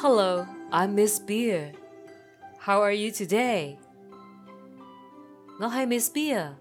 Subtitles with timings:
[0.00, 1.72] Hello, I'm Miss Beer.
[2.58, 3.76] How are you today?
[5.60, 6.54] 我系 Miss Beer。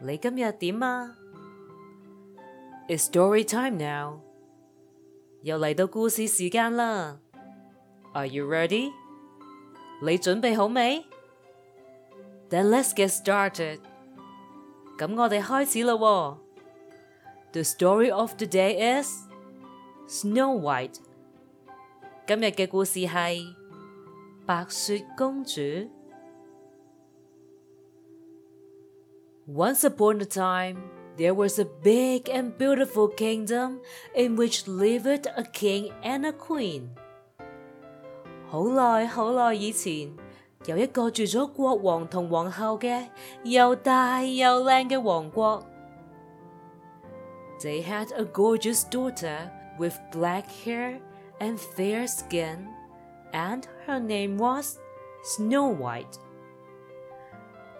[0.00, 1.16] 你今日点啊？
[2.88, 4.20] It's story time now。
[5.42, 7.18] 又嚟到故事时间啦。
[8.12, 8.92] Are you ready？
[10.02, 11.04] 你准备好未？
[12.50, 13.78] Then let's get started。
[14.98, 16.36] 咁我哋开始啦喎。
[17.52, 19.28] The story of the day is
[20.08, 21.00] Snow White。
[22.26, 23.44] 今日嘅故事系
[24.46, 25.60] 白雪公主。
[29.46, 30.80] Once upon a time,
[31.16, 33.80] there was a big and beautiful kingdom
[34.14, 36.90] in which lived a king and a queen.
[38.46, 40.12] 好耐好耐以前，
[40.66, 43.08] 有一个住咗国王同皇后嘅
[43.42, 45.66] 又大又靓嘅王国。
[47.60, 51.00] They had a gorgeous daughter with black hair
[51.38, 52.68] and fair skin,
[53.32, 54.78] and her name was
[55.24, 56.18] Snow White.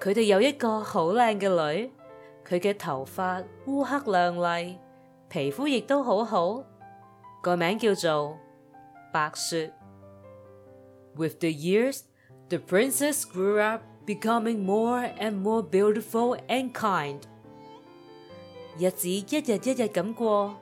[0.00, 1.90] 佢哋有一个好靓嘅女，
[2.46, 4.76] 佢嘅头发乌黑亮丽，
[5.28, 6.64] 皮肤亦都好好，
[7.40, 8.38] 个名叫做
[9.12, 9.72] 白雪。
[11.14, 12.02] With the years,
[12.48, 17.20] the princess grew up, becoming more and more beautiful and kind.
[18.78, 20.56] 日子一日一日咁过，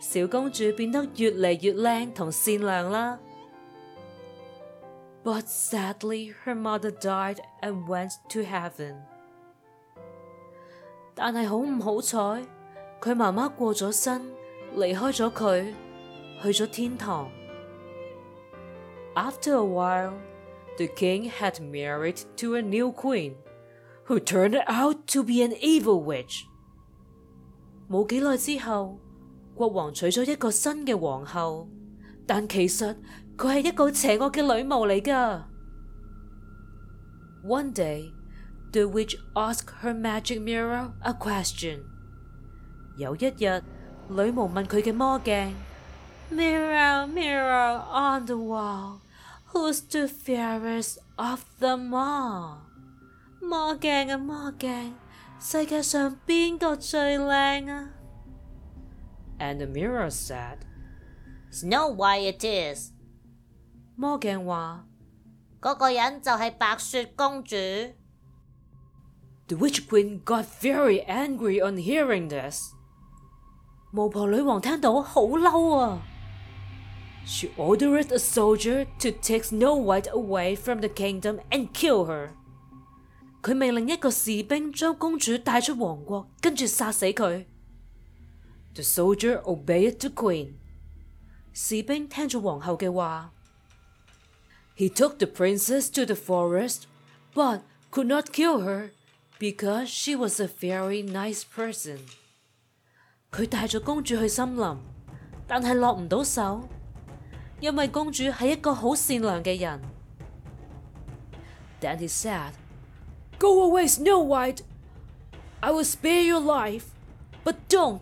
[0.00, 3.18] 小公主变得越嚟越靓同善良啦。
[5.24, 8.96] But sadly, her mother died and went to heaven.
[11.14, 12.46] 但系好唔好彩，
[13.00, 14.22] 佢妈妈过咗身，
[14.76, 15.74] 离开咗佢，
[16.42, 17.28] 去咗天堂。
[19.14, 20.12] After a while,
[20.76, 23.34] the king had married to a new queen,
[24.06, 26.44] who turned out to be an evil witch.
[27.90, 29.00] 冇几耐之后，
[29.54, 31.68] 国王娶咗一个新嘅皇后，
[32.26, 32.96] 但其实
[33.36, 35.48] 佢系一个邪恶嘅女巫嚟噶。
[37.44, 38.12] One day,
[38.72, 41.80] the witch asked her magic mirror a question.
[42.96, 43.62] 有一日，
[44.08, 45.54] 女巫问佢嘅魔镜
[46.32, 48.98] ：Mirror, mirror on the wall,
[49.52, 52.58] who's the fairest of them all？
[53.40, 54.94] 魔镜啊魔镜，
[55.40, 57.90] 世界上边个最靓啊
[59.39, 60.59] ？And the mirror said,
[61.51, 62.91] Snow White it is。
[63.95, 64.85] 魔镜话
[65.61, 67.55] 嗰个人就系白雪公主。
[69.47, 72.71] The witch queen got very angry on hearing this。
[73.93, 76.01] 巫婆女王听到好嬲啊！
[77.25, 82.31] She ordered a soldier to take Snow White away from the kingdom and kill her。
[83.41, 87.45] 佢命令一个士兵将公主带出王国，跟住杀死佢。
[88.73, 90.53] The soldier obeyed the queen。
[91.53, 93.31] 士兵听咗皇后嘅话。
[94.75, 96.83] He took the princess to the forest,
[97.35, 98.89] but could not kill her
[99.39, 101.99] because she was a very nice person.
[103.31, 104.77] 佢带咗公主去森林，
[105.47, 106.67] 但系落唔到手，
[107.59, 109.79] 因为公主系一个好善良嘅人。
[111.79, 112.53] Then he said,
[113.37, 114.61] "Go away, Snow White.
[115.59, 116.85] I will spare your life,
[117.43, 118.01] but don't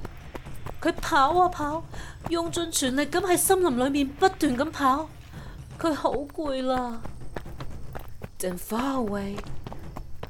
[0.81, 1.83] 佢跑啊跑，
[2.29, 5.09] 用尽全力咁喺森林里面不断咁跑，
[5.79, 7.01] 佢好攰啦。
[8.39, 9.37] Then far away,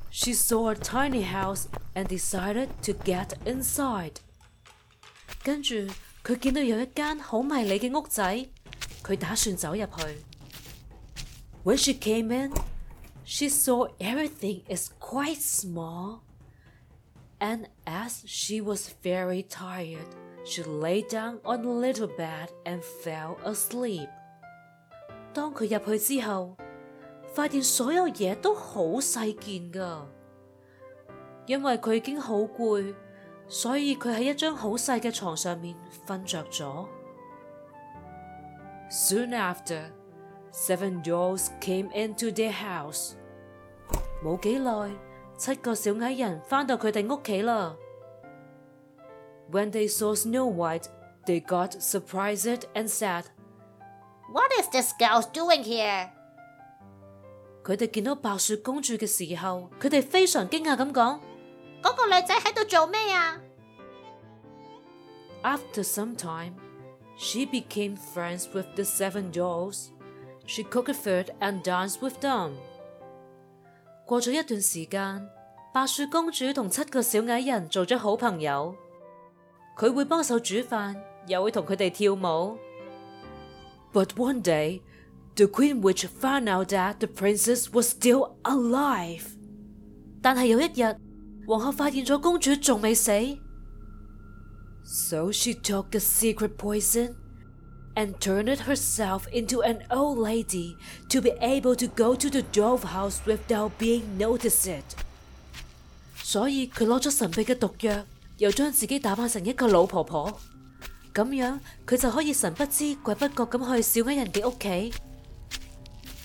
[0.10, 1.66] she saw a tiny house
[1.96, 4.16] and decided to get inside.
[5.44, 5.76] 跟住
[6.24, 8.48] 佢见到有一间好迷你嘅屋仔，
[9.04, 10.24] 佢打算走入去。
[11.64, 12.52] When she came in,
[13.24, 16.20] she saw everything is quite small.
[17.41, 20.09] And as she was very tired,
[20.45, 24.09] she lay down on a little bed and fell asleep.
[25.35, 26.57] 当佢入去之后，
[27.35, 30.07] 发现所有嘢都好细件㗎，
[31.47, 32.95] 因为佢已经好攰，
[33.47, 36.87] 所以佢喺一张好细嘅床上面瞓着咗。
[38.91, 39.91] Soon after,
[40.53, 43.13] seven dolls came into their house。
[44.25, 44.91] 冇几耐，
[45.41, 47.77] 七个小矮人返到佢哋屋企啦。
[49.51, 50.87] When they saw Snow White,
[51.27, 53.25] they got surprised and said,
[54.33, 56.09] What is this girl doing here?
[57.63, 61.21] 佢哋见到白雪公主嘅时候，佢哋非常惊讶咁讲。
[61.83, 63.41] 嗰个女仔喺度做咩啊？
[65.43, 66.55] After some time,
[67.17, 69.91] she became friends with the seven dolls.
[70.47, 72.53] She cooked food and danced with them.
[74.12, 75.26] 過咗一段時間，
[75.74, 78.76] 白雪公主同七個小矮人做咗好朋友。
[79.78, 80.98] 佢會幫手煮飯，
[81.28, 82.58] 又會同佢哋跳舞。
[83.94, 84.82] But one day,
[85.36, 89.28] the Queen Witch found out that the princess was still alive.
[90.22, 90.94] 但係有一日，
[91.48, 93.14] 皇后發現咗公主仲未死。
[94.84, 97.16] So she took a secret poison
[97.95, 100.77] and turned herself into an old lady
[101.09, 104.83] to be able to go to the dove house without being noticed.
[106.23, 108.05] 所以佢攞咗神秘嘅毒药，
[108.39, 110.35] 又将自己打扮成一个老婆婆，
[111.15, 114.93] 咁样佢就可以神不知鬼不觉咁去小矮人嘅屋企。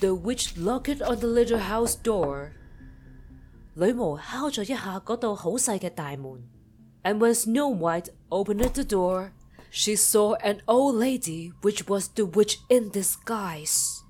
[0.00, 2.50] The witch knocked on the little house door.
[3.74, 6.42] 女巫敲咗一下嗰度好细嘅大门。
[7.04, 9.30] And when Snow White opened the door,
[9.70, 14.00] she saw an old lady which was the witch in disguise.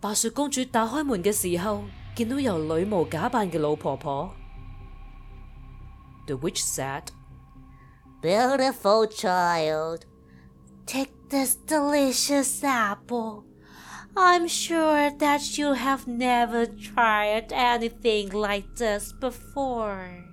[0.00, 1.84] 白雪公主打开门嘅时候，
[2.16, 4.34] 见到由女巫假扮嘅老婆婆。
[6.26, 7.04] The witch said,
[8.20, 10.02] Beautiful child,
[10.86, 13.44] take this delicious apple.
[14.14, 20.24] I'm sure that you have never tried anything like this before.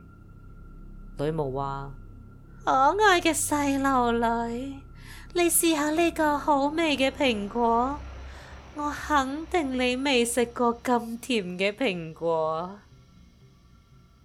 [1.18, 1.94] 女巫话：
[2.66, 4.76] 可爱嘅细路女，
[5.34, 7.98] 你试下呢个好味嘅苹果，
[8.76, 12.80] 我肯定你未食过咁甜嘅苹果。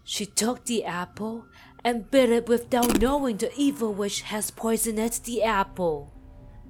[0.04, 1.44] She took the apple
[1.82, 6.08] and bit it without knowing the evil witch has poisoned the apple.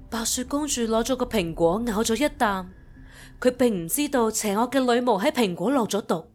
[0.09, 2.67] 白雪公主攞咗个苹果咬咗一啖，
[3.41, 6.27] 佢并唔知道邪恶嘅女巫喺苹果落咗毒。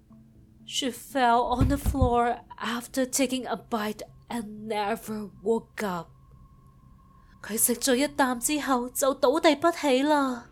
[0.66, 6.08] She fell on the floor after taking a bite and never woke up.
[7.42, 10.50] 佢食咗一啖之后就倒地不起啦。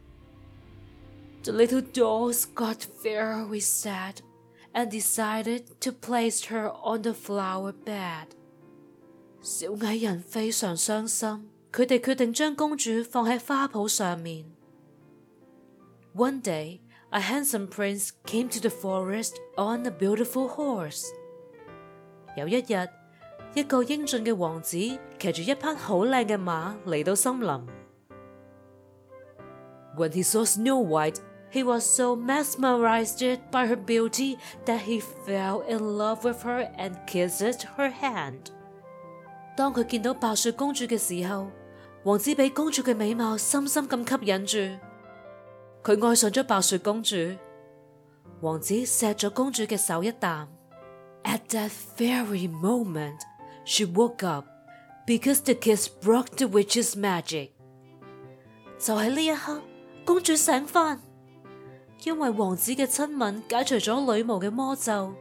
[1.43, 4.17] The little dolls got very sad
[4.73, 8.29] and decided to place her on the flower bed.
[9.41, 14.47] 小矮人非常伤心，佢哋决定将公主放喺花圃上面。
[16.15, 16.81] One day,
[17.11, 21.05] a handsome prince came to the forest on a beautiful horse.
[22.37, 22.89] 有一日，
[23.54, 24.78] 一个英俊嘅王子
[25.20, 27.48] 骑住一匹好靓嘅马嚟到森林。
[29.96, 31.20] When he saw Snow White,
[31.52, 33.20] he was so mesmerized
[33.52, 38.52] by her beauty that he fell in love with her and kissed her hand.
[39.56, 41.52] 当佢见到白雪公主嘅时候，
[42.04, 44.58] 王子俾公主嘅美貌深深咁吸引住，
[45.84, 47.16] 佢爱上咗白雪公主。
[48.42, 50.48] 王子锡咗公主嘅手一啖。
[51.24, 53.20] At that very moment,
[53.65, 54.47] she woke up
[55.07, 57.51] because the kiss broke the witch's magic.
[58.79, 59.63] 就喺呢一刻，
[60.05, 61.01] 公主醒返，
[62.05, 65.15] 因为王子嘅亲吻解除咗女巫嘅魔咒。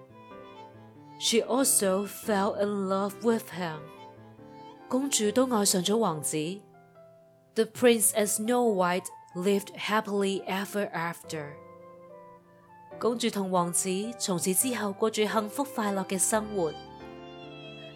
[1.20, 3.80] She also fell in love with him.
[4.88, 6.38] 公主都爱上咗王子。
[7.56, 11.54] The prince and Snow White lived happily ever after.
[13.00, 16.72] 公主同王子从此之后过住幸福快乐嘅生活。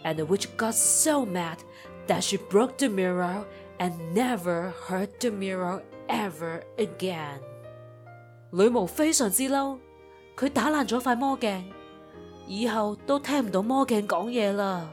[0.06, 1.60] And the witch got so mad
[2.08, 3.46] that she broke the mirror
[3.78, 7.40] and never heard the mirror ever again。
[8.52, 9.78] 女巫非常之嬲，
[10.36, 11.64] 佢打烂咗块魔镜，
[12.48, 14.92] 以后都听唔到魔镜讲嘢啦。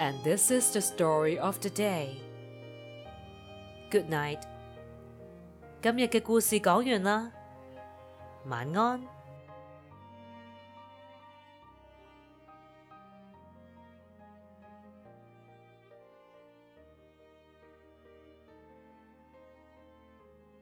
[0.00, 2.16] And this is the story of the day.
[3.90, 4.40] Good night.
[5.80, 7.30] 今日嘅故事讲完啦，
[8.46, 9.00] 晚安。